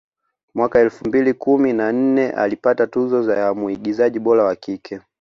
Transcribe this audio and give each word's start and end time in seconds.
Mwaka 0.55 0.79
elfu 0.79 1.07
mbili 1.07 1.33
kumi 1.33 1.73
na 1.73 1.91
nne 1.91 2.29
alipata 2.31 2.87
tuzo 2.87 3.33
ya 3.35 3.53
mwigizaji 3.53 4.19
bora 4.19 4.43
wa 4.43 4.55
kike 4.55 4.99